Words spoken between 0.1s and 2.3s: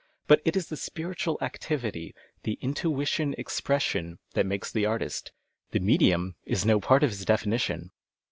Hut it is the spiritual activity,